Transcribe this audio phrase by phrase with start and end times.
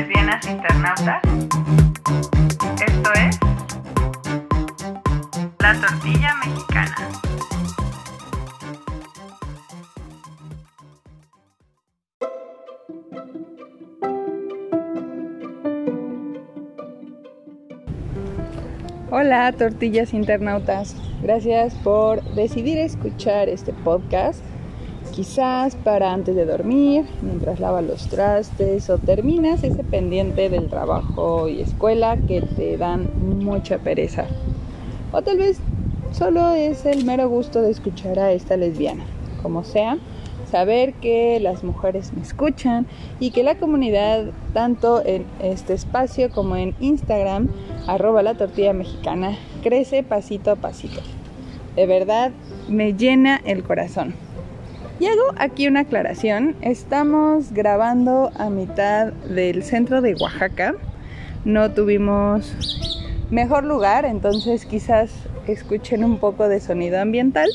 [0.00, 1.22] lesbianas internautas.
[2.86, 3.38] Esto es
[5.58, 6.96] La Tortilla Mexicana.
[19.10, 20.96] Hola, tortillas internautas.
[21.22, 24.42] Gracias por decidir escuchar este podcast.
[25.14, 31.48] Quizás para antes de dormir, mientras lavas los trastes o terminas ese pendiente del trabajo
[31.48, 33.08] y escuela que te dan
[33.42, 34.26] mucha pereza.
[35.12, 35.58] O tal vez
[36.12, 39.04] solo es el mero gusto de escuchar a esta lesbiana.
[39.42, 39.98] Como sea,
[40.50, 42.86] saber que las mujeres me escuchan
[43.18, 47.48] y que la comunidad, tanto en este espacio como en Instagram,
[47.86, 51.00] arroba la tortilla mexicana, crece pasito a pasito.
[51.74, 52.30] De verdad,
[52.68, 54.14] me llena el corazón.
[55.00, 56.56] Y hago aquí una aclaración.
[56.60, 60.74] Estamos grabando a mitad del centro de Oaxaca.
[61.46, 62.54] No tuvimos
[63.30, 65.10] mejor lugar, entonces quizás
[65.46, 67.48] escuchen un poco de sonido ambiental.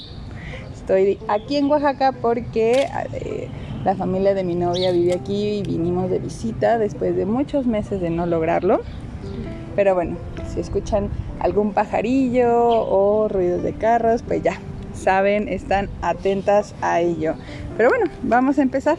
[0.73, 3.47] Estoy aquí en Oaxaca porque eh,
[3.83, 8.01] la familia de mi novia vive aquí y vinimos de visita después de muchos meses
[8.01, 8.81] de no lograrlo.
[9.75, 10.17] Pero bueno,
[10.51, 14.57] si escuchan algún pajarillo o ruidos de carros, pues ya,
[15.05, 17.35] saben, están atentas a ello.
[17.77, 18.97] Pero bueno, vamos a empezar.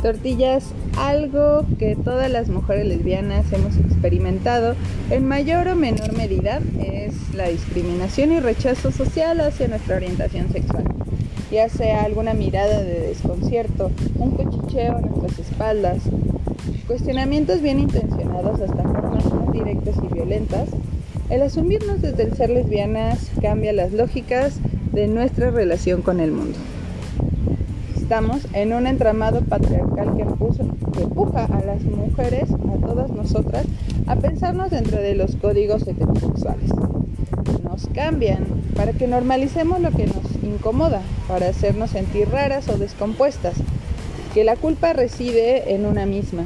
[0.00, 4.76] Tortillas, algo que todas las mujeres lesbianas hemos experimentado
[5.10, 10.84] en mayor o menor medida es la discriminación y rechazo social hacia nuestra orientación sexual
[11.50, 15.98] ya sea alguna mirada de desconcierto, un cuchicheo en nuestras espaldas,
[16.86, 20.68] cuestionamientos bien intencionados hasta formas más directas y violentas,
[21.30, 24.54] el asumirnos desde el ser lesbianas cambia las lógicas
[24.92, 26.58] de nuestra relación con el mundo.
[27.96, 30.24] Estamos en un entramado patriarcal que,
[30.92, 33.66] que empuja a las mujeres, a todas nosotras,
[34.06, 36.70] a pensarnos dentro de los códigos heterosexuales.
[37.64, 38.44] Nos cambian
[38.76, 43.54] para que normalicemos lo que nos incomoda, para hacernos sentir raras o descompuestas,
[44.34, 46.44] que la culpa reside en una misma.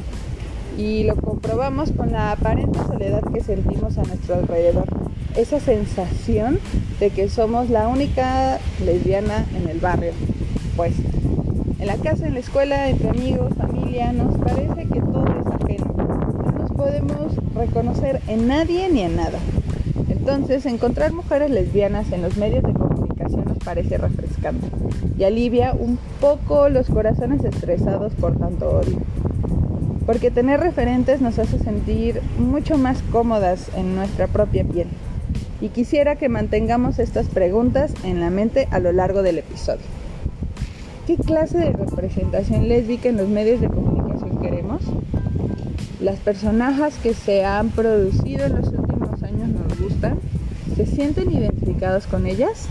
[0.78, 4.86] Y lo comprobamos con la aparente soledad que sentimos a nuestro alrededor.
[5.36, 6.58] Esa sensación
[6.98, 10.12] de que somos la única lesbiana en el barrio.
[10.76, 10.94] Pues
[11.78, 15.94] en la casa, en la escuela, entre amigos, familia, nos parece que todo es ajeno.
[15.96, 19.38] No nos podemos reconocer en nadie ni en nada.
[20.08, 22.74] Entonces, encontrar mujeres lesbianas en los medios de
[23.70, 24.66] parece refrescante
[25.16, 28.98] y alivia un poco los corazones estresados por tanto odio.
[30.06, 34.88] Porque tener referentes nos hace sentir mucho más cómodas en nuestra propia piel.
[35.60, 39.86] Y quisiera que mantengamos estas preguntas en la mente a lo largo del episodio.
[41.06, 44.82] ¿Qué clase de representación lésbica en los medios de comunicación queremos?
[46.00, 50.18] Las personajes que se han producido en los últimos años nos gustan.
[50.74, 52.68] ¿Se sienten identificados con ellas?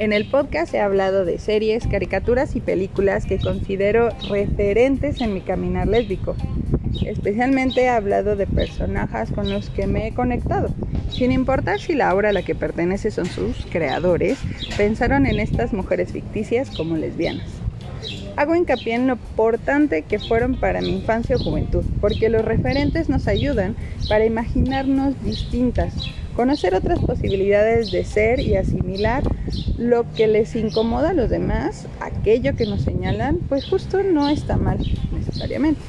[0.00, 5.42] En el podcast he hablado de series, caricaturas y películas que considero referentes en mi
[5.42, 6.36] caminar lésbico.
[7.04, 10.70] Especialmente he hablado de personajes con los que me he conectado.
[11.10, 14.38] Sin importar si la obra a la que pertenece son sus creadores,
[14.78, 17.50] pensaron en estas mujeres ficticias como lesbianas.
[18.36, 23.10] Hago hincapié en lo importante que fueron para mi infancia o juventud, porque los referentes
[23.10, 23.76] nos ayudan
[24.08, 25.92] para imaginarnos distintas,
[26.34, 29.24] conocer otras posibilidades de ser y asimilar
[29.78, 34.56] lo que les incomoda a los demás, aquello que nos señalan, pues justo no está
[34.56, 34.78] mal
[35.12, 35.80] necesariamente.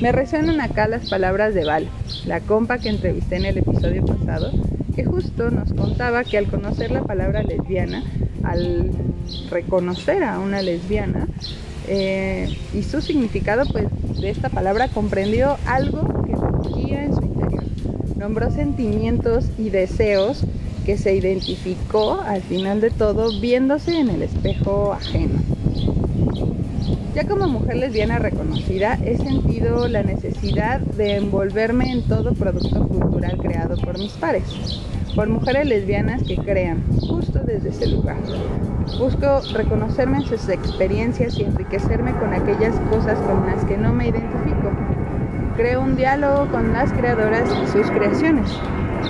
[0.00, 1.88] Me resuenan acá las palabras de Val,
[2.24, 4.50] la compa que entrevisté en el episodio pasado,
[4.94, 8.02] que justo nos contaba que al conocer la palabra lesbiana,
[8.42, 8.90] al
[9.50, 11.26] reconocer a una lesbiana
[11.88, 13.88] eh, y su significado, pues
[14.20, 17.64] de esta palabra comprendió algo que surgía en su interior.
[18.16, 20.44] Nombró sentimientos y deseos
[20.90, 25.38] que se identificó al final de todo viéndose en el espejo ajeno.
[27.14, 33.38] Ya como mujer lesbiana reconocida, he sentido la necesidad de envolverme en todo producto cultural
[33.38, 34.42] creado por mis pares,
[35.14, 38.16] por mujeres lesbianas que crean, justo desde ese lugar.
[38.98, 44.08] Busco reconocerme en sus experiencias y enriquecerme con aquellas cosas con las que no me
[44.08, 44.72] identifico.
[45.56, 48.50] Creo un diálogo con las creadoras y sus creaciones,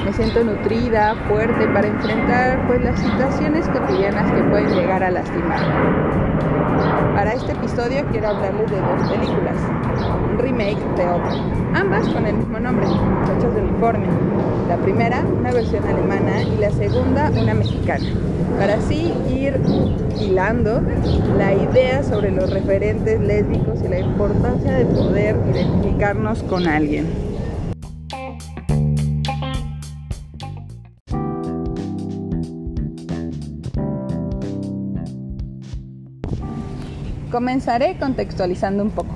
[0.05, 5.75] me siento nutrida, fuerte para enfrentar pues las situaciones cotidianas que pueden llegar a lastimarme.
[7.15, 9.57] Para este episodio quiero hablarles de dos películas,
[10.31, 11.35] un remake de otra,
[11.75, 14.07] ambas con el mismo nombre, Muchachos de Uniforme.
[14.69, 18.07] La primera, una versión alemana, y la segunda, una mexicana,
[18.59, 19.61] para así ir
[20.21, 20.81] hilando
[21.37, 27.30] la idea sobre los referentes lésbicos y la importancia de poder identificarnos con alguien.
[37.31, 39.15] Comenzaré contextualizando un poco.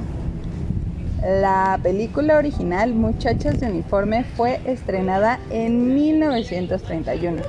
[1.21, 7.43] La película original Muchachas de Uniforme fue estrenada en 1931.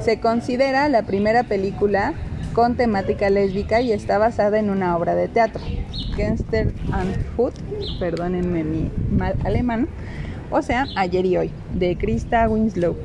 [0.00, 2.14] Se considera la primera película
[2.52, 5.62] con temática lésbica y está basada en una obra de teatro,
[6.16, 7.54] Gangster and Hood,
[7.98, 9.88] perdónenme mi mal alemán,
[10.50, 12.96] o sea, Ayer y Hoy, de Krista Winslow.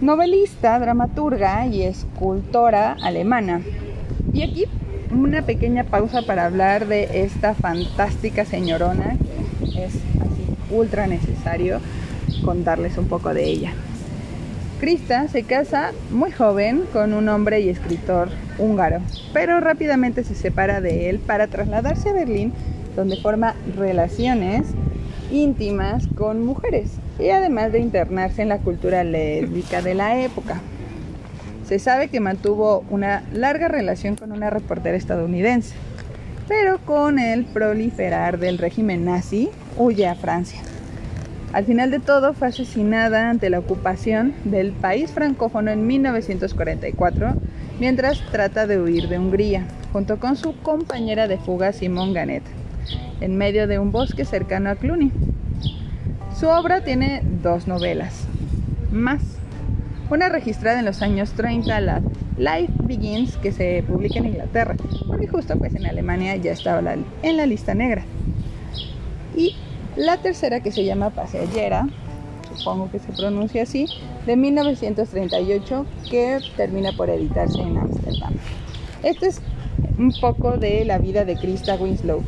[0.00, 3.62] Novelista, dramaturga y escultora alemana.
[4.32, 4.66] Y aquí
[5.14, 9.16] una pequeña pausa para hablar de esta fantástica señorona,
[9.60, 11.80] que es así ultra necesario
[12.44, 13.72] contarles un poco de ella.
[14.80, 18.28] Krista se casa muy joven con un hombre y escritor
[18.58, 19.00] húngaro,
[19.32, 22.52] pero rápidamente se separa de él para trasladarse a Berlín,
[22.96, 24.66] donde forma relaciones
[25.30, 30.60] íntimas con mujeres y además de internarse en la cultura lésbica de la época.
[31.66, 35.74] Se sabe que mantuvo una larga relación con una reportera estadounidense,
[36.46, 40.60] pero con el proliferar del régimen nazi huye a Francia.
[41.54, 47.34] Al final de todo fue asesinada ante la ocupación del país francófono en 1944
[47.78, 52.42] mientras trata de huir de Hungría, junto con su compañera de fuga Simone Ganet,
[53.20, 55.12] en medio de un bosque cercano a Cluny.
[56.38, 58.26] Su obra tiene dos novelas,
[58.92, 59.22] más
[60.10, 62.02] una registrada en los años 30, la
[62.36, 66.82] Life Begins, que se publica en Inglaterra, porque justo pues en Alemania ya estaba
[67.22, 68.04] en la lista negra.
[69.36, 69.56] Y
[69.96, 71.88] la tercera que se llama Pasajera,
[72.56, 73.86] supongo que se pronuncia así,
[74.26, 78.34] de 1938, que termina por editarse en Ámsterdam.
[79.02, 79.40] Este es
[79.98, 82.22] un poco de la vida de Krista Winslow.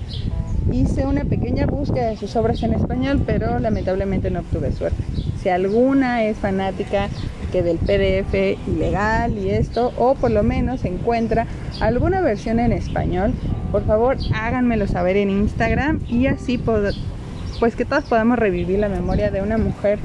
[0.71, 5.03] Hice una pequeña búsqueda de sus obras en español, pero lamentablemente no obtuve suerte.
[5.43, 7.09] Si alguna es fanática
[7.53, 11.47] que del PDF ilegal y esto, o por lo menos encuentra
[11.81, 13.33] alguna versión en español,
[13.71, 19.31] por favor háganmelo saber en Instagram y así pues que todos podamos revivir la memoria
[19.31, 19.99] de una mujer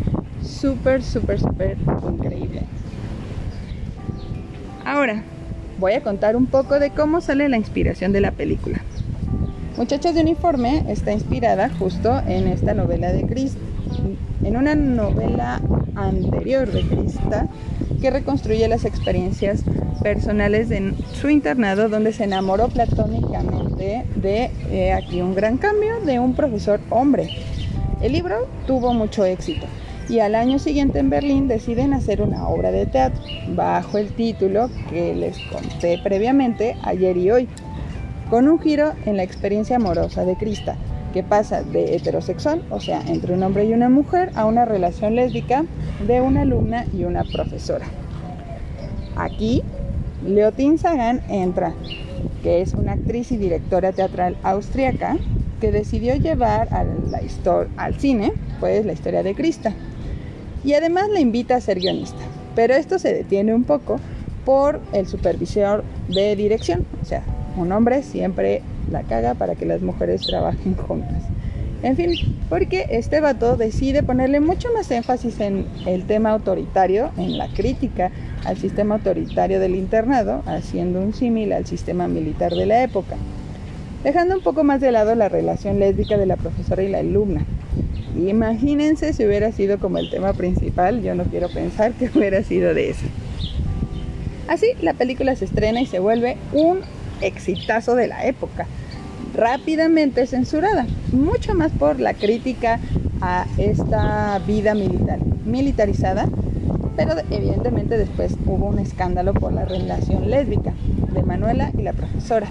[0.44, 1.78] súper, súper, súper
[2.12, 2.63] increíble.
[4.86, 5.24] Ahora,
[5.80, 8.81] voy a contar un poco de cómo sale la inspiración de la película.
[9.78, 13.56] Muchachas de uniforme está inspirada justo en esta novela de Chris,
[14.43, 15.61] en una novela
[15.95, 17.47] anterior de Krista
[18.01, 19.63] que reconstruye las experiencias
[20.01, 26.19] personales de su internado donde se enamoró platónicamente de, eh, aquí un gran cambio, de
[26.19, 27.29] un profesor hombre.
[28.01, 29.67] El libro tuvo mucho éxito
[30.09, 34.69] y al año siguiente en Berlín deciden hacer una obra de teatro bajo el título
[34.89, 37.47] que les conté previamente, Ayer y Hoy,
[38.29, 40.75] con un giro en la experiencia amorosa de Krista
[41.11, 45.15] que pasa de heterosexual, o sea, entre un hombre y una mujer, a una relación
[45.15, 45.65] lésbica
[46.07, 47.85] de una alumna y una profesora.
[49.15, 49.63] Aquí,
[50.25, 51.73] Leotin Sagan entra,
[52.43, 55.18] que es una actriz y directora teatral austriaca
[55.59, 57.21] que decidió llevar a la
[57.77, 59.73] al cine, pues, la historia de Krista.
[60.63, 62.19] Y además la invita a ser guionista.
[62.56, 63.99] Pero esto se detiene un poco
[64.45, 67.23] por el supervisor de dirección, o sea,
[67.57, 71.23] un hombre siempre la caga para que las mujeres trabajen juntas.
[71.83, 72.14] En fin,
[72.47, 78.11] porque este vato decide ponerle mucho más énfasis en el tema autoritario, en la crítica
[78.45, 83.16] al sistema autoritario del internado, haciendo un símil al sistema militar de la época,
[84.04, 87.45] dejando un poco más de lado la relación lésbica de la profesora y la alumna.
[88.16, 92.76] Imagínense si hubiera sido como el tema principal, yo no quiero pensar que hubiera sido
[92.76, 93.06] de eso.
[94.47, 96.81] Así, la película se estrena y se vuelve un
[97.21, 98.68] exitazo de la época
[99.33, 102.80] rápidamente censurada, mucho más por la crítica
[103.21, 106.28] a esta vida militar, militarizada,
[106.95, 110.73] pero evidentemente después hubo un escándalo por la relación lésbica
[111.13, 112.47] de Manuela y la profesora.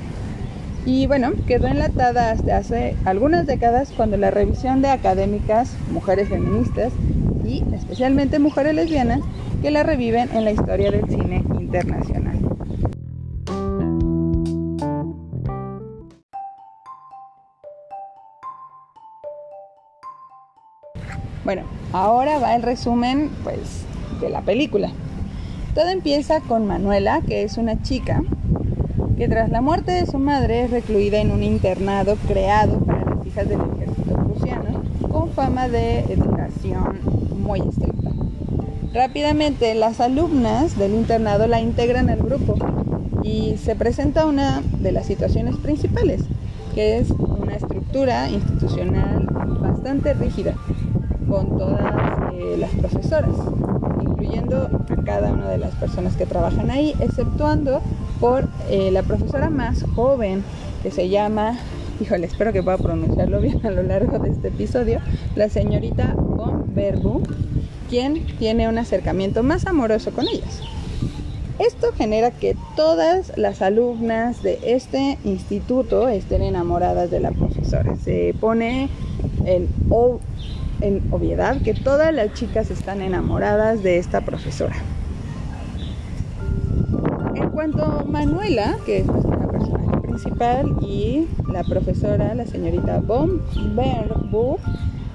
[0.86, 6.92] Y bueno, quedó enlatada hasta hace algunas décadas cuando la revisión de académicas, mujeres feministas
[7.44, 9.20] y especialmente mujeres lesbianas,
[9.60, 12.39] que la reviven en la historia del cine internacional.
[21.50, 23.58] Bueno, ahora va el resumen pues
[24.20, 24.92] de la película.
[25.74, 28.22] Todo empieza con Manuela, que es una chica
[29.18, 33.26] que tras la muerte de su madre es recluida en un internado creado para las
[33.26, 37.00] hijas del ejército prusiano con fama de educación
[37.42, 38.12] muy estricta.
[38.94, 42.54] Rápidamente las alumnas del internado la integran al grupo
[43.24, 46.22] y se presenta una de las situaciones principales,
[46.76, 49.26] que es una estructura institucional
[49.60, 50.54] bastante rígida
[51.30, 53.30] con todas eh, las profesoras,
[54.02, 57.80] incluyendo a cada una de las personas que trabajan ahí, exceptuando
[58.18, 60.42] por eh, la profesora más joven
[60.82, 61.56] que se llama,
[62.00, 64.98] híjole, espero que pueda pronunciarlo bien a lo largo de este episodio,
[65.36, 67.22] la señorita Von Verbu,
[67.88, 70.60] quien tiene un acercamiento más amoroso con ellas.
[71.60, 77.96] Esto genera que todas las alumnas de este instituto estén enamoradas de la profesora.
[77.96, 78.88] Se pone
[79.44, 79.68] en,
[80.80, 84.76] en obviedad que todas las chicas están enamoradas de esta profesora.
[87.34, 93.42] En cuanto Manuela, que es nuestra personaje principal, y la profesora, la señorita Von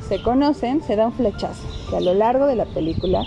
[0.08, 3.24] se conocen, se da un flechazo, que a lo largo de la película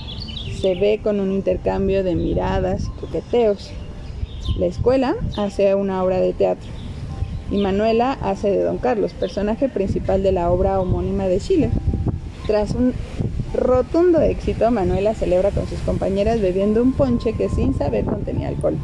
[0.61, 3.73] se ve con un intercambio de miradas y coqueteos.
[4.59, 6.68] La escuela hace una obra de teatro
[7.50, 11.71] y Manuela hace de Don Carlos, personaje principal de la obra homónima de Chile.
[12.49, 12.95] Tras un
[13.52, 18.78] rotundo éxito, Manuela celebra con sus compañeras bebiendo un ponche que sin saber contenía alcohol.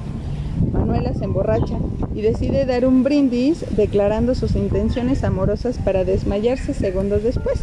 [0.70, 1.78] Manuela se emborracha
[2.14, 7.60] y decide dar un brindis declarando sus intenciones amorosas para desmayarse segundos después.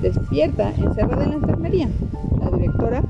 [0.00, 1.88] Despierta encerrada en la enfermería.
[2.40, 3.04] La directora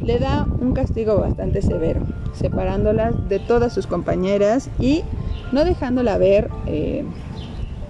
[0.00, 2.00] le da un castigo bastante severo,
[2.34, 5.04] separándola de todas sus compañeras y
[5.52, 7.04] no dejándola ver eh,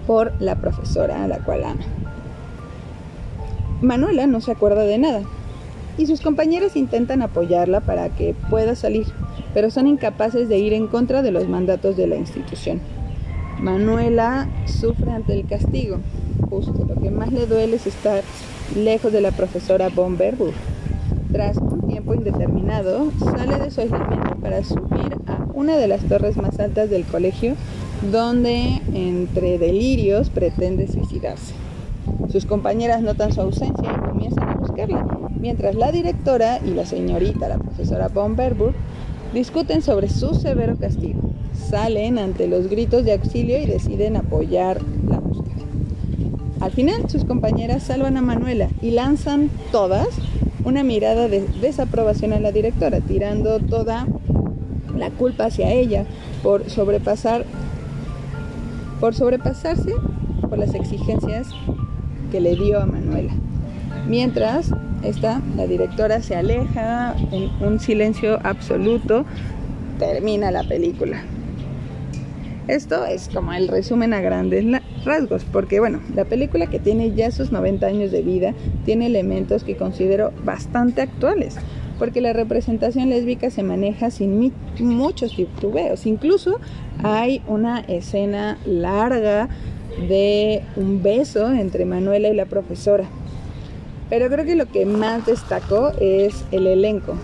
[0.06, 2.01] por la profesora a la cual ama.
[3.82, 5.22] Manuela no se acuerda de nada
[5.98, 9.06] y sus compañeras intentan apoyarla para que pueda salir,
[9.54, 12.80] pero son incapaces de ir en contra de los mandatos de la institución.
[13.60, 15.98] Manuela sufre ante el castigo.
[16.48, 18.22] Justo lo que más le duele es estar
[18.76, 20.54] lejos de la profesora Von Berburg.
[21.32, 26.36] Tras un tiempo indeterminado, sale de su aislamiento para subir a una de las torres
[26.36, 27.54] más altas del colegio,
[28.10, 31.61] donde, entre delirios, pretende suicidarse.
[32.30, 35.06] Sus compañeras notan su ausencia y comienzan a buscarla,
[35.38, 38.74] mientras la directora y la señorita, la profesora Von Berburg,
[39.34, 41.20] discuten sobre su severo castigo.
[41.52, 45.56] Salen ante los gritos de auxilio y deciden apoyar la búsqueda.
[46.60, 50.08] Al final, sus compañeras salvan a Manuela y lanzan todas
[50.64, 54.06] una mirada de desaprobación a la directora, tirando toda
[54.96, 56.04] la culpa hacia ella
[56.42, 57.44] por sobrepasar
[59.00, 59.92] por sobrepasarse
[60.48, 61.48] por las exigencias
[62.32, 63.32] que le dio a Manuela.
[64.08, 64.72] Mientras
[65.04, 69.26] esta, la directora se aleja en un silencio absoluto,
[69.98, 71.22] termina la película.
[72.68, 74.64] Esto es como el resumen a grandes
[75.04, 78.54] rasgos, porque bueno, la película que tiene ya sus 90 años de vida
[78.86, 81.56] tiene elementos que considero bastante actuales,
[81.98, 86.06] porque la representación lésbica se maneja sin muchos titubeos.
[86.06, 86.60] Incluso
[87.02, 89.48] hay una escena larga
[90.08, 93.04] de un beso entre Manuela y la profesora.
[94.10, 97.14] Pero creo que lo que más destacó es el elenco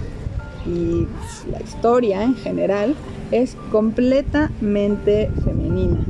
[0.66, 1.06] y
[1.50, 2.94] la historia en general
[3.30, 6.04] es completamente femenina.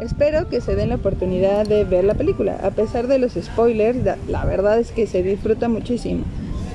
[0.00, 2.58] Espero que se den la oportunidad de ver la película.
[2.62, 6.24] A pesar de los spoilers, la verdad es que se disfruta muchísimo.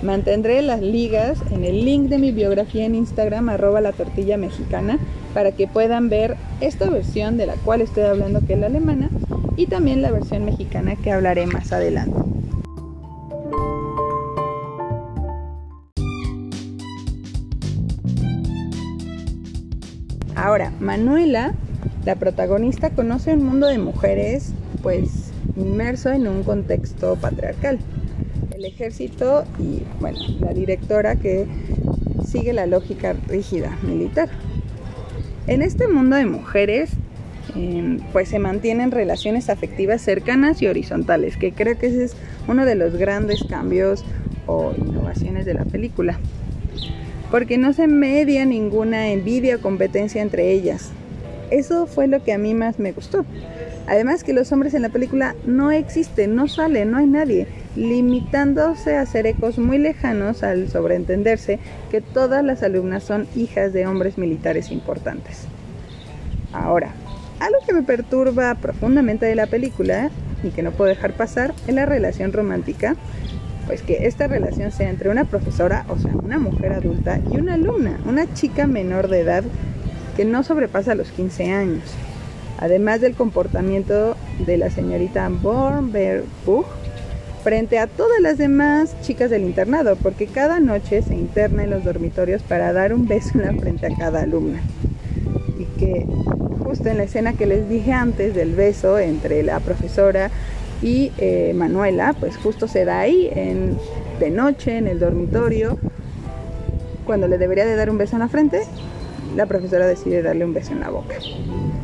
[0.03, 4.99] Mantendré las ligas en el link de mi biografía en Instagram, arroba la tortilla mexicana,
[5.35, 9.09] para que puedan ver esta versión de la cual estoy hablando, que es la alemana,
[9.57, 12.17] y también la versión mexicana que hablaré más adelante.
[20.35, 21.53] Ahora, Manuela
[22.05, 27.79] la protagonista conoce un mundo de mujeres pues inmerso en un contexto patriarcal.
[28.55, 31.45] El ejército y bueno, la directora que
[32.25, 34.29] sigue la lógica rígida militar.
[35.47, 36.91] En este mundo de mujeres
[37.55, 42.15] em, pues se mantienen relaciones afectivas cercanas y horizontales, que creo que ese es
[42.47, 44.03] uno de los grandes cambios
[44.47, 46.19] o innovaciones de la película.
[47.29, 50.91] Porque no se media ninguna envidia o competencia entre ellas,
[51.51, 53.25] eso fue lo que a mí más me gustó.
[53.87, 58.95] Además que los hombres en la película no existen, no salen, no hay nadie, limitándose
[58.95, 61.59] a hacer ecos muy lejanos al sobreentenderse
[61.91, 65.45] que todas las alumnas son hijas de hombres militares importantes.
[66.51, 66.93] Ahora,
[67.39, 70.09] algo que me perturba profundamente de la película
[70.43, 72.95] y que no puedo dejar pasar es la relación romántica,
[73.67, 77.55] pues que esta relación sea entre una profesora, o sea, una mujer adulta y una
[77.55, 79.43] alumna, una chica menor de edad
[80.15, 81.83] que no sobrepasa los 15 años,
[82.59, 86.23] además del comportamiento de la señorita Bornberg
[87.43, 91.83] frente a todas las demás chicas del internado, porque cada noche se interna en los
[91.83, 94.61] dormitorios para dar un beso en la frente a cada alumna.
[95.59, 96.07] Y que
[96.63, 100.31] justo en la escena que les dije antes del beso entre la profesora
[100.81, 103.77] y eh, Manuela, pues justo se da ahí, en,
[104.19, 105.77] de noche, en el dormitorio,
[107.05, 108.61] cuando le debería de dar un beso en la frente,
[109.35, 111.15] la profesora decide darle un beso en la boca.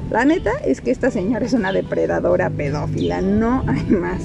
[0.09, 4.21] La neta es que esta señora es una depredadora pedófila, no hay más.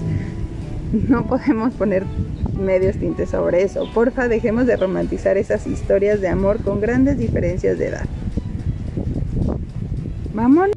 [1.09, 2.05] No podemos poner
[2.59, 3.91] medios tintes sobre eso.
[3.93, 8.07] Porfa, dejemos de romantizar esas historias de amor con grandes diferencias de edad.
[10.33, 10.71] Vamos.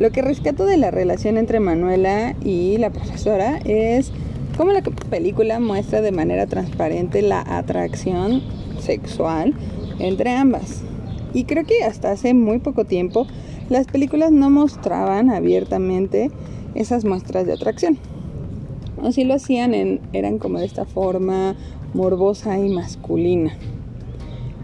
[0.00, 4.12] Lo que rescato de la relación entre Manuela y la profesora es
[4.56, 8.40] cómo la película muestra de manera transparente la atracción
[8.78, 9.52] sexual
[9.98, 10.80] entre ambas.
[11.34, 13.26] Y creo que hasta hace muy poco tiempo
[13.68, 16.30] las películas no mostraban abiertamente
[16.74, 17.98] esas muestras de atracción.
[19.02, 21.56] O si lo hacían, eran como de esta forma
[21.92, 23.52] morbosa y masculina.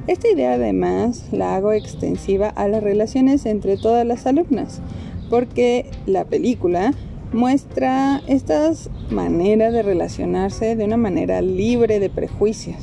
[0.07, 4.81] Esta idea además la hago extensiva a las relaciones entre todas las alumnas
[5.29, 6.93] porque la película
[7.33, 12.77] muestra estas maneras de relacionarse de una manera libre de prejuicios.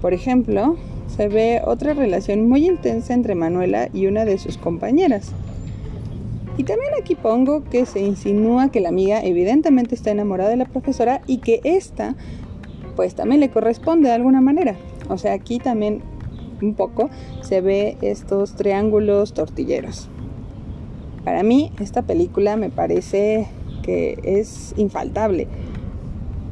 [0.00, 5.32] Por ejemplo, se ve otra relación muy intensa entre Manuela y una de sus compañeras.
[6.56, 10.66] Y también aquí pongo que se insinúa que la amiga evidentemente está enamorada de la
[10.66, 12.16] profesora y que esta
[12.96, 14.76] pues también le corresponde de alguna manera.
[15.08, 16.02] O sea, aquí también
[16.60, 17.08] un poco
[17.40, 20.10] se ve estos triángulos tortilleros.
[21.24, 23.46] Para mí esta película me parece
[23.82, 25.46] que es infaltable.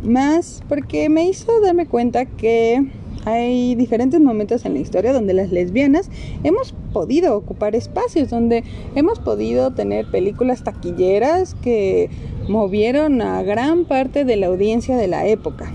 [0.03, 2.87] Más porque me hizo darme cuenta que
[3.25, 6.11] hay diferentes momentos en la historia donde las lesbianas
[6.45, 12.11] hemos podido ocupar espacios, donde hemos podido tener películas taquilleras que
[12.49, 15.73] movieron a gran parte de la audiencia de la época.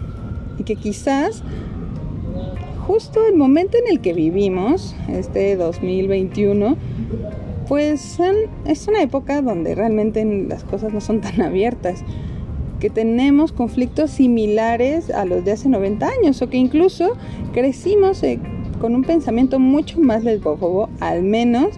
[0.58, 1.44] Y que quizás
[2.88, 6.78] justo el momento en el que vivimos, este 2021,
[7.68, 8.20] pues
[8.66, 12.04] es una época donde realmente las cosas no son tan abiertas,
[12.80, 17.14] que tenemos conflictos similares a los de hace 90 años o que incluso
[17.54, 18.40] crecimos eh,
[18.82, 21.70] con un pensamiento mucho más lesbófobo, al menos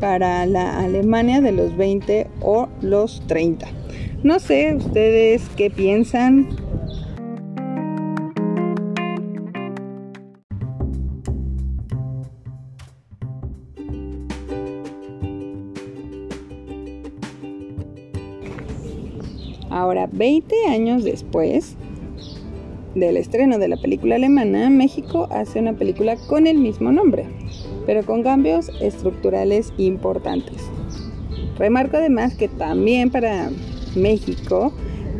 [0.00, 3.66] para la Alemania de los 20 o los 30.
[4.22, 6.48] No sé ustedes qué piensan,
[19.94, 21.76] Ahora, 20 años después
[22.96, 27.26] del estreno de la película alemana, México hace una película con el mismo nombre,
[27.86, 30.56] pero con cambios estructurales importantes.
[31.56, 33.50] Remarco además que también para
[33.94, 34.72] México,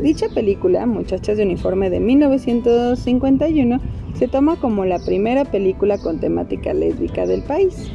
[0.02, 3.80] dicha película, Muchachas de Uniforme de 1951,
[4.18, 7.92] se toma como la primera película con temática lésbica del país.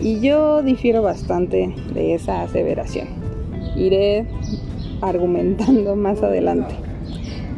[0.00, 3.08] Y yo difiero bastante de esa aseveración.
[3.74, 4.28] Iré
[5.08, 6.74] argumentando más adelante.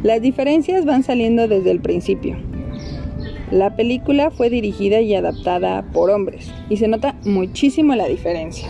[0.03, 2.37] Las diferencias van saliendo desde el principio.
[3.51, 8.67] La película fue dirigida y adaptada por hombres y se nota muchísimo la diferencia.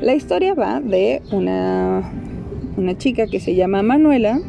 [0.00, 2.12] La historia va de una,
[2.76, 4.40] una chica que se llama Manuela,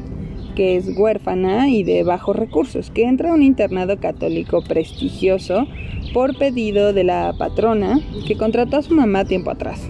[0.55, 5.67] que es huérfana y de bajos recursos, que entra a un internado católico prestigioso
[6.13, 9.89] por pedido de la patrona que contrató a su mamá tiempo atrás.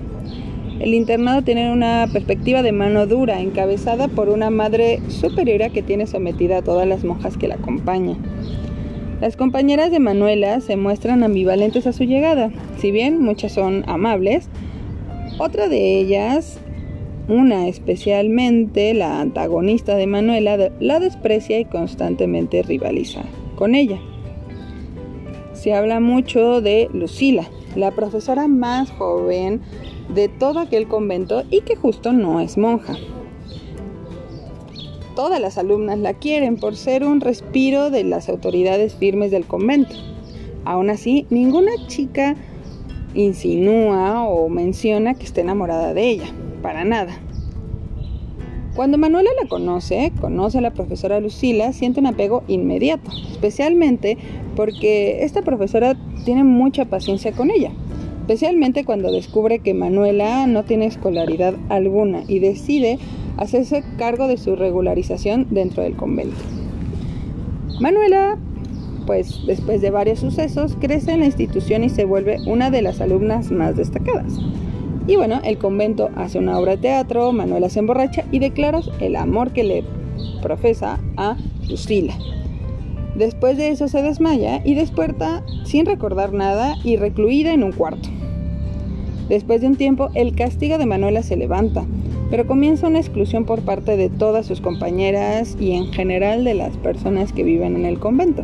[0.79, 6.07] El internado tiene una perspectiva de mano dura, encabezada por una madre superiora que tiene
[6.07, 8.17] sometida a todas las monjas que la acompañan.
[9.19, 14.47] Las compañeras de Manuela se muestran ambivalentes a su llegada, si bien muchas son amables,
[15.37, 16.61] otra de ellas,
[17.27, 23.23] una especialmente la antagonista de Manuela, la desprecia y constantemente rivaliza
[23.57, 23.99] con ella.
[25.51, 29.59] Se habla mucho de Lucila, la profesora más joven
[30.13, 32.95] de todo aquel convento y que justo no es monja.
[35.15, 39.95] Todas las alumnas la quieren por ser un respiro de las autoridades firmes del convento.
[40.65, 42.35] Aún así, ninguna chica
[43.13, 46.27] insinúa o menciona que esté enamorada de ella,
[46.61, 47.17] para nada.
[48.75, 54.17] Cuando Manuela la conoce, conoce a la profesora Lucila, siente un apego inmediato, especialmente
[54.55, 57.71] porque esta profesora tiene mucha paciencia con ella,
[58.29, 62.99] especialmente cuando descubre que Manuela no tiene escolaridad alguna y decide
[63.37, 66.37] hacerse cargo de su regularización dentro del convento.
[67.81, 68.37] Manuela,
[69.07, 73.01] pues después de varios sucesos, crece en la institución y se vuelve una de las
[73.01, 74.37] alumnas más destacadas.
[75.07, 79.15] Y bueno, el convento hace una obra de teatro, Manuela se emborracha y declara el
[79.15, 79.83] amor que le
[80.43, 81.35] profesa a
[81.67, 82.13] Lucila.
[83.15, 88.07] Después de eso se desmaya y despierta sin recordar nada y recluida en un cuarto.
[89.29, 91.85] Después de un tiempo, el castigo de Manuela se levanta,
[92.31, 96.75] pero comienza una exclusión por parte de todas sus compañeras y en general de las
[96.77, 98.43] personas que viven en el convento,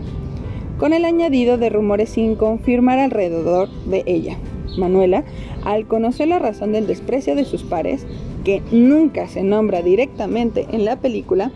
[0.78, 4.38] con el añadido de rumores sin confirmar alrededor de ella.
[4.78, 5.24] Manuela,
[5.64, 8.06] al conocer la razón del desprecio de sus pares,
[8.44, 11.52] que nunca se nombra directamente en la película,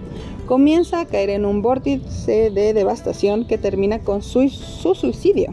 [0.47, 5.51] comienza a caer en un vórtice de devastación que termina con su, su suicidio.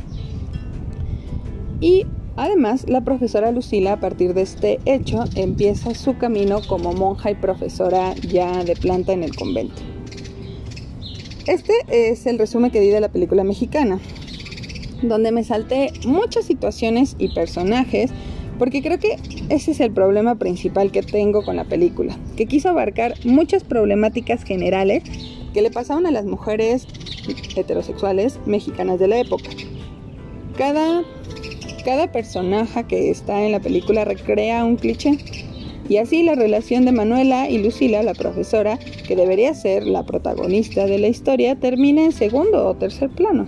[1.80, 2.06] Y
[2.37, 7.35] además, la profesora Lucila, a partir de este hecho, empieza su camino como monja y
[7.35, 9.83] profesora ya de planta en el convento.
[11.46, 14.01] Este es el resumen que di de la película mexicana
[15.03, 18.11] donde me salté muchas situaciones y personajes,
[18.59, 19.16] porque creo que
[19.49, 24.44] ese es el problema principal que tengo con la película, que quiso abarcar muchas problemáticas
[24.44, 25.03] generales
[25.53, 26.87] que le pasaban a las mujeres
[27.55, 29.51] heterosexuales mexicanas de la época.
[30.57, 31.03] Cada,
[31.87, 35.18] cada personaje que está en la película recrea un cliché.
[35.88, 40.87] Y así la relación de Manuela y Lucila, la profesora, que debería ser la protagonista
[40.87, 43.46] de la historia, termina en segundo o tercer plano.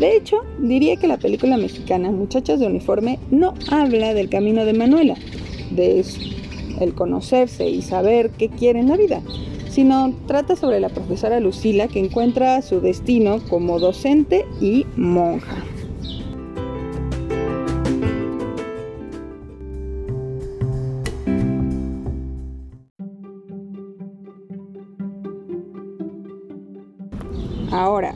[0.00, 4.72] De hecho, diría que la película mexicana Muchachas de Uniforme no habla del camino de
[4.72, 5.16] Manuela,
[5.72, 6.02] de
[6.94, 9.20] conocerse y saber qué quiere en la vida,
[9.68, 15.62] sino trata sobre la profesora Lucila que encuentra su destino como docente y monja.
[27.82, 28.14] Ahora,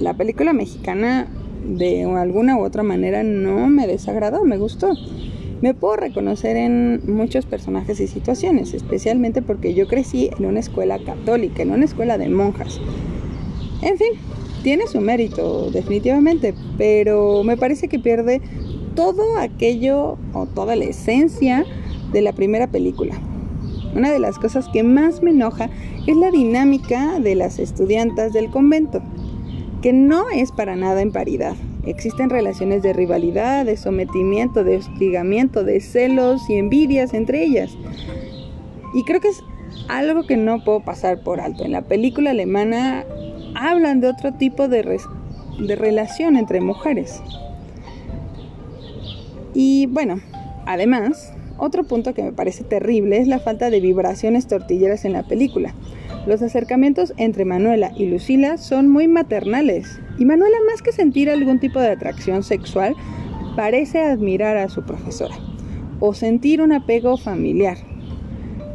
[0.00, 1.26] la película mexicana
[1.64, 4.92] de alguna u otra manera no me desagradó, me gustó.
[5.62, 10.98] Me puedo reconocer en muchos personajes y situaciones, especialmente porque yo crecí en una escuela
[10.98, 12.82] católica, en una escuela de monjas.
[13.80, 14.10] En fin,
[14.62, 18.42] tiene su mérito, definitivamente, pero me parece que pierde
[18.94, 21.64] todo aquello o toda la esencia
[22.12, 23.18] de la primera película.
[23.94, 25.68] Una de las cosas que más me enoja
[26.06, 29.02] es la dinámica de las estudiantas del convento
[29.82, 31.56] que no es para nada en paridad.
[31.84, 37.76] Existen relaciones de rivalidad, de sometimiento, de hostigamiento, de celos y envidias entre ellas.
[38.94, 39.42] Y creo que es
[39.88, 41.64] algo que no puedo pasar por alto.
[41.64, 43.04] En la película alemana
[43.56, 45.00] hablan de otro tipo de,
[45.58, 47.20] de relación entre mujeres.
[49.52, 50.20] Y bueno,
[50.64, 55.22] además, otro punto que me parece terrible es la falta de vibraciones tortilleras en la
[55.22, 55.74] película.
[56.26, 61.60] Los acercamientos entre Manuela y Lucila son muy maternales y Manuela más que sentir algún
[61.60, 62.96] tipo de atracción sexual
[63.54, 65.36] parece admirar a su profesora
[66.00, 67.76] o sentir un apego familiar.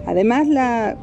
[0.05, 0.97] Además la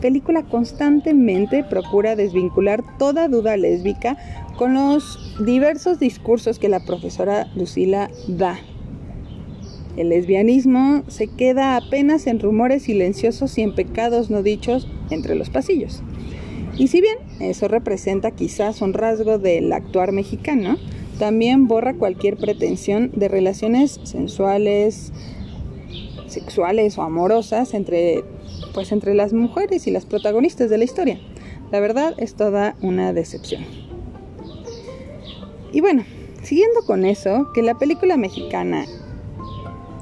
[0.00, 4.16] película constantemente procura desvincular toda duda lésbica
[4.56, 8.58] con los diversos discursos que la profesora Lucila da.
[9.98, 15.50] El lesbianismo se queda apenas en rumores silenciosos y en pecados no dichos entre los
[15.50, 16.04] pasillos.
[16.76, 20.76] Y si bien eso representa quizás un rasgo del actuar mexicano,
[21.18, 25.12] también borra cualquier pretensión de relaciones sensuales,
[26.28, 28.22] sexuales o amorosas entre,
[28.74, 31.18] pues, entre las mujeres y las protagonistas de la historia.
[31.72, 33.64] La verdad es toda una decepción.
[35.72, 36.04] Y bueno,
[36.44, 38.86] siguiendo con eso, que la película mexicana,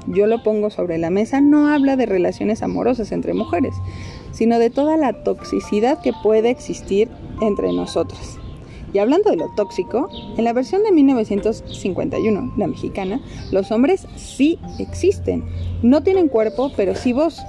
[0.07, 3.75] yo lo pongo sobre la mesa, no habla de relaciones amorosas entre mujeres,
[4.31, 7.09] sino de toda la toxicidad que puede existir
[7.41, 8.39] entre nosotras.
[8.93, 13.19] Y hablando de lo tóxico, en la versión de 1951, la mexicana,
[13.51, 15.43] los hombres sí existen.
[15.83, 17.41] No tienen cuerpo, pero sí voz.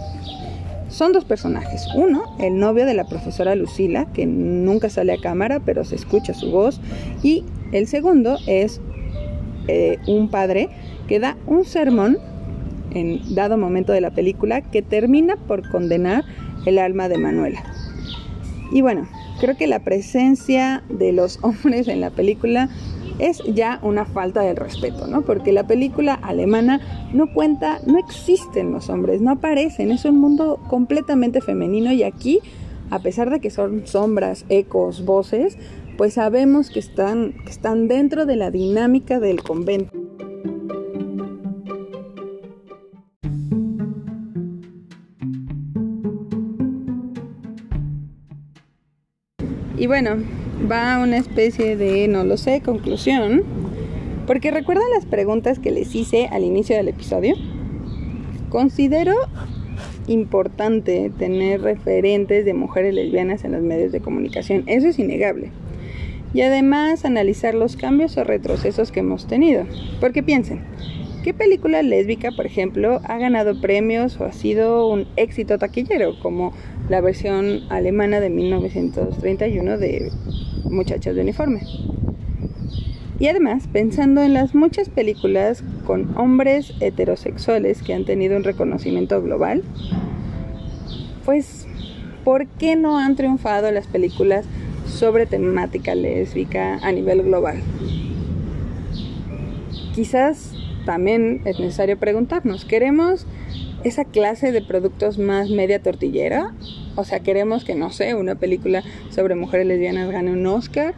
[0.88, 1.86] Son dos personajes.
[1.94, 6.34] Uno, el novio de la profesora Lucila, que nunca sale a cámara, pero se escucha
[6.34, 6.80] su voz.
[7.22, 8.80] Y el segundo es
[9.68, 10.70] eh, un padre
[11.06, 12.18] que da un sermón
[12.92, 16.24] en dado momento de la película que termina por condenar
[16.66, 17.62] el alma de Manuela.
[18.72, 19.08] Y bueno,
[19.40, 22.68] creo que la presencia de los hombres en la película
[23.18, 25.22] es ya una falta de respeto, ¿no?
[25.22, 30.60] Porque la película alemana no cuenta, no existen los hombres, no aparecen, es un mundo
[30.68, 32.40] completamente femenino y aquí,
[32.90, 35.58] a pesar de que son sombras, ecos, voces,
[35.96, 39.97] pues sabemos que están, que están dentro de la dinámica del convento.
[49.78, 50.16] Y bueno,
[50.70, 53.44] va una especie de, no lo sé, conclusión.
[54.26, 57.34] Porque recuerdan las preguntas que les hice al inicio del episodio.
[58.48, 59.14] Considero
[60.08, 64.64] importante tener referentes de mujeres lesbianas en los medios de comunicación.
[64.66, 65.50] Eso es innegable.
[66.34, 69.64] Y además analizar los cambios o retrocesos que hemos tenido.
[70.00, 70.60] Porque piensen,
[71.22, 76.18] ¿qué película lésbica, por ejemplo, ha ganado premios o ha sido un éxito taquillero?
[76.20, 76.52] Como
[76.88, 80.10] la versión alemana de 1931 de
[80.64, 81.60] Muchachas de Uniforme.
[83.18, 89.20] Y además, pensando en las muchas películas con hombres heterosexuales que han tenido un reconocimiento
[89.20, 89.64] global,
[91.24, 91.66] pues,
[92.24, 94.46] ¿por qué no han triunfado las películas
[94.86, 97.60] sobre temática lésbica a nivel global?
[99.94, 100.54] Quizás
[100.86, 103.26] también es necesario preguntarnos, ¿queremos
[103.88, 106.54] esa clase de productos más media tortillera.
[106.96, 110.94] O sea, queremos que, no sé, una película sobre mujeres lesbianas gane un Oscar,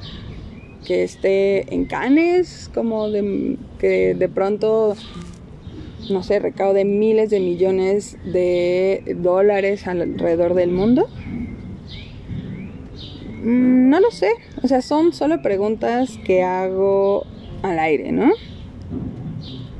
[0.87, 4.94] que esté en Cannes, como de, que de pronto,
[6.11, 11.09] no sé, recaude miles de millones de dólares alrededor del mundo.
[13.42, 17.24] Mm, no lo sé, o sea, son solo preguntas que hago
[17.62, 18.31] al aire, ¿no?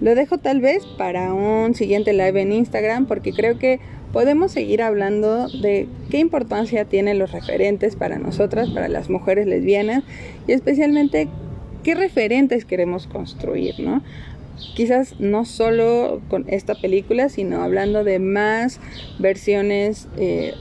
[0.00, 3.80] Lo dejo tal vez para un siguiente live en Instagram porque creo que
[4.12, 10.02] podemos seguir hablando de qué importancia tienen los referentes para nosotras, para las mujeres lesbianas
[10.48, 11.28] y especialmente
[11.84, 14.02] qué referentes queremos construir, ¿no?
[14.74, 18.80] Quizás no solo con esta película, sino hablando de más
[19.18, 20.54] versiones eh,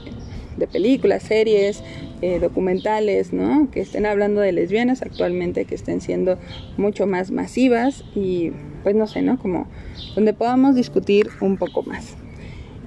[0.56, 1.82] de películas, series,
[2.22, 3.70] eh, documentales, ¿no?
[3.70, 6.38] Que estén hablando de lesbianas actualmente, que estén siendo
[6.76, 9.38] mucho más masivas y pues no sé, ¿no?
[9.38, 9.66] Como
[10.14, 12.16] donde podamos discutir un poco más.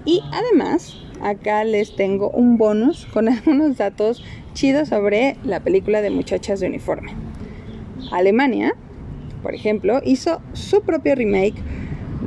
[0.06, 6.10] Y además, acá les tengo un bonus con algunos datos chidos sobre la película de
[6.10, 7.14] Muchachas de Uniforme.
[8.12, 8.76] Alemania,
[9.42, 11.56] por ejemplo, hizo su propio remake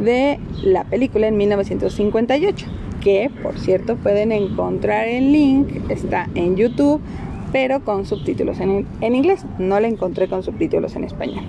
[0.02, 2.66] de la película en 1958,
[3.00, 7.00] que por cierto pueden encontrar el link, está en YouTube,
[7.52, 11.44] pero con subtítulos en, inglés, no la encontré con subtítulos en español.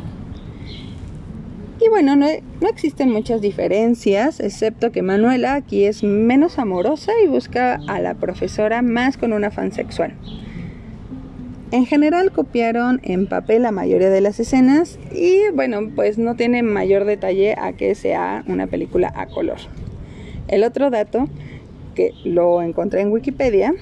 [1.88, 2.28] Y bueno, no,
[2.60, 8.16] no, existen muchas diferencias, excepto que Manuela aquí es menos amorosa y busca a la
[8.16, 10.14] profesora más con un afán sexual.
[11.72, 16.62] En general copiaron en papel la mayoría de las escenas y bueno, pues no tiene
[16.62, 19.60] mayor detalle a que sea una película a color.
[20.50, 21.30] El otro dato
[21.96, 23.74] que lo encontré en Wikipedia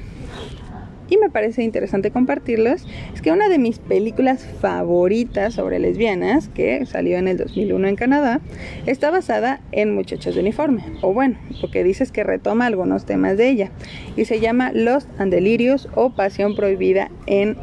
[1.09, 6.85] y me parece interesante compartirlos, es que una de mis películas favoritas sobre lesbianas, que
[6.85, 8.41] salió en el 2001 en Canadá,
[8.85, 13.05] está basada en Muchachos de Uniforme, o bueno, lo que dice es que retoma algunos
[13.05, 13.71] temas de ella,
[14.15, 17.55] y se llama Lost and Delirious o Pasión Prohibida en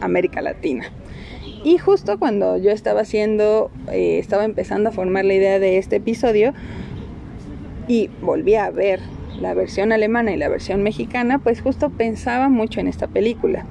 [0.00, 0.84] América Latina.
[1.62, 5.96] Y justo cuando yo estaba haciendo, eh, estaba empezando a formar la idea de este
[5.96, 6.54] episodio,
[7.88, 9.00] y volví a ver
[9.40, 13.64] la versión alemana y la versión mexicana, pues justo pensaba mucho en esta película.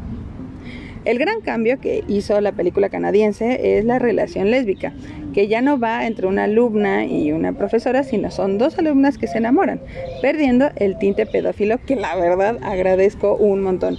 [1.06, 4.92] El gran cambio que hizo la película canadiense es la relación lésbica,
[5.34, 9.28] que ya no va entre una alumna y una profesora, sino son dos alumnas que
[9.28, 9.80] se enamoran,
[10.22, 13.98] perdiendo el tinte pedófilo que la verdad agradezco un montón.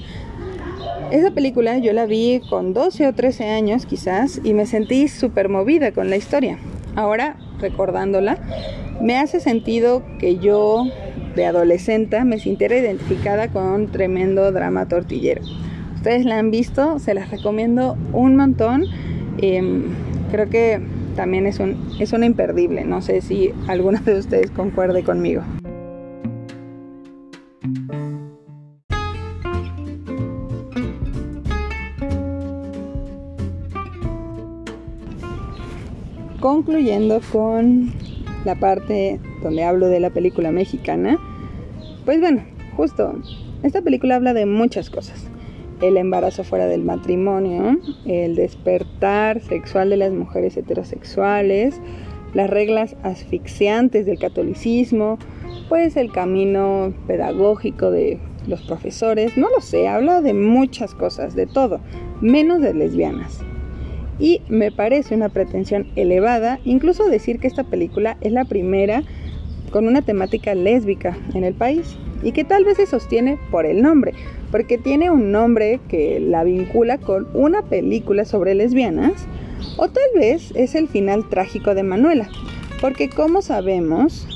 [1.11, 5.49] Esa película yo la vi con 12 o 13 años quizás y me sentí súper
[5.49, 6.59] movida con la historia.
[6.95, 8.39] Ahora, recordándola,
[9.01, 10.85] me hace sentido que yo
[11.35, 15.43] de adolescente me sintiera identificada con un tremendo drama tortillero.
[15.95, 18.85] Ustedes la han visto, se las recomiendo un montón.
[19.39, 19.85] Em,
[20.31, 20.81] creo que
[21.15, 22.85] también es, un, es una imperdible.
[22.85, 25.43] No sé si alguno de ustedes concuerde conmigo.
[36.41, 37.93] Concluyendo con
[38.47, 41.19] la parte donde hablo de la película mexicana,
[42.05, 42.43] pues bueno,
[42.77, 43.15] justo,
[43.63, 45.29] esta película habla de muchas cosas.
[45.81, 51.81] El embarazo fuera del matrimonio, el despertar sexual de las mujeres heterosexuales,
[52.35, 55.19] las reglas asfixiantes del catolicismo,
[55.69, 61.47] pues el camino pedagógico de los profesores, no lo sé, habla de muchas cosas, de
[61.47, 61.81] todo,
[62.21, 63.41] menos de lesbianas.
[64.19, 69.03] y me parece una pretensión elevada incluso decir que esta película es la primera
[69.71, 73.83] con una temática lésbica en el país y que tal vez se sostiene por el
[73.83, 74.13] nombre,
[74.51, 79.27] porque tiene un nombre que la vincula con una película sobre lesbianas,
[79.77, 82.29] o tal vez es el final trágico de Manuela,
[82.81, 84.27] porque como sabemos,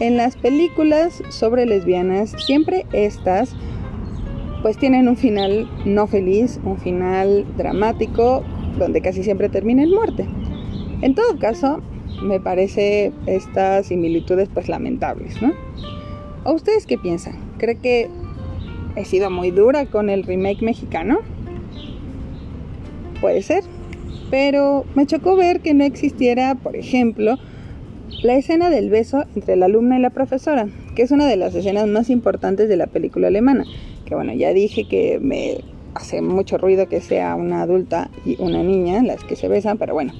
[0.00, 3.54] en las películas sobre lesbianas siempre estas
[4.62, 8.44] pues tienen un final no feliz, un final dramático,
[8.78, 10.26] donde casi siempre termina en muerte.
[11.02, 11.82] En todo caso,
[12.22, 15.52] me parece estas similitudes pues lamentables, ¿no?
[16.44, 17.36] ¿O ustedes qué piensan?
[17.58, 18.08] ¿Cree que
[18.96, 21.20] he sido muy dura con el remake mexicano?
[23.20, 23.62] Puede ser,
[24.30, 27.36] pero me chocó ver que no existiera, por ejemplo,
[28.22, 31.54] la escena del beso entre la alumna y la profesora, que es una de las
[31.54, 33.64] escenas más importantes de la película alemana,
[34.04, 35.58] que bueno, ya dije que me
[35.94, 39.94] hace mucho ruido que sea una adulta y una niña las que se besan, pero
[39.94, 40.12] bueno,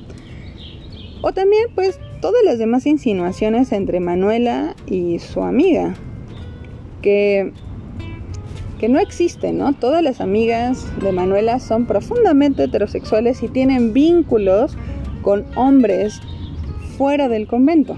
[1.22, 5.94] o también pues todas las demás insinuaciones entre Manuela y su amiga,
[7.00, 7.52] que,
[8.78, 9.72] que no existen, ¿no?
[9.72, 14.76] Todas las amigas de Manuela son profundamente heterosexuales y tienen vínculos
[15.22, 16.20] con hombres
[16.98, 17.96] fuera del convento.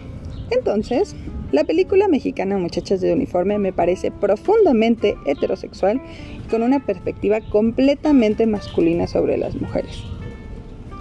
[0.50, 1.16] Entonces,
[1.52, 6.00] la película mexicana Muchachas de Uniforme me parece profundamente heterosexual
[6.44, 10.02] y con una perspectiva completamente masculina sobre las mujeres.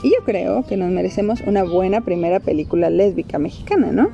[0.04, 4.10] Y yo creo que nos merecemos una buena primera película lésbica mexicana, ¿no?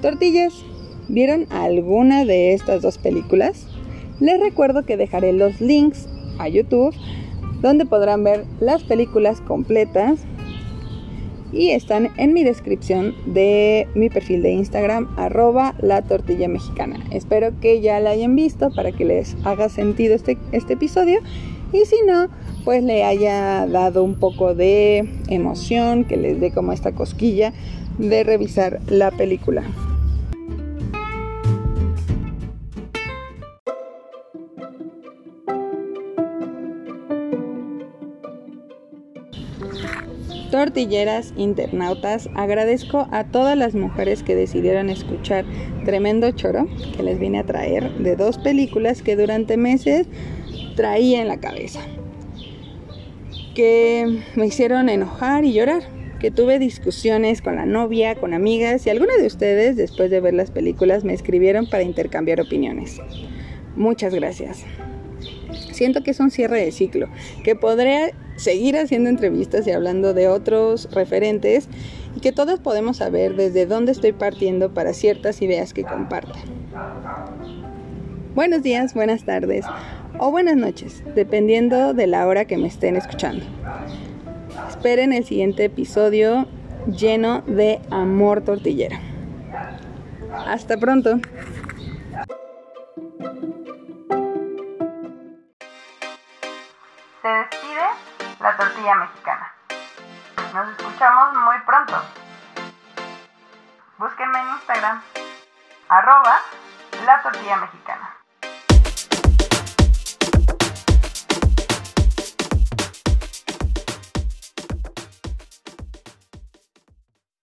[0.00, 0.64] Tortillas,
[1.08, 3.66] ¿vieron alguna de estas dos películas?
[4.18, 6.94] Les recuerdo que dejaré los links a YouTube
[7.60, 10.20] donde podrán ver las películas completas
[11.52, 16.96] y están en mi descripción de mi perfil de Instagram arroba la tortilla mexicana.
[17.10, 21.20] Espero que ya la hayan visto para que les haga sentido este, este episodio
[21.72, 22.28] y si no,
[22.64, 27.52] pues le haya dado un poco de emoción, que les dé como esta cosquilla
[27.98, 29.62] de revisar la película.
[40.50, 45.44] Tortilleras, internautas, agradezco a todas las mujeres que decidieron escuchar
[45.84, 50.08] Tremendo Choro que les vine a traer de dos películas que durante meses
[50.74, 51.80] traía en la cabeza,
[53.60, 55.82] que me hicieron enojar y llorar,
[56.18, 60.32] que tuve discusiones con la novia, con amigas y algunas de ustedes después de ver
[60.32, 63.02] las películas me escribieron para intercambiar opiniones.
[63.76, 64.64] Muchas gracias.
[65.72, 67.10] Siento que es un cierre de ciclo,
[67.44, 71.68] que podré seguir haciendo entrevistas y hablando de otros referentes
[72.16, 76.44] y que todos podemos saber desde dónde estoy partiendo para ciertas ideas que comparten.
[78.34, 79.66] Buenos días, buenas tardes
[80.18, 83.44] o buenas noches, dependiendo de la hora que me estén escuchando.
[84.68, 86.46] Esperen el siguiente episodio
[86.86, 89.00] lleno de amor tortillera.
[90.46, 91.16] Hasta pronto.
[97.22, 97.86] Se despide
[98.40, 99.52] la tortilla mexicana.
[100.54, 101.94] Nos escuchamos muy pronto.
[103.98, 105.02] Búsquenme en Instagram,
[105.88, 106.40] arroba
[107.04, 108.19] la tortilla mexicana.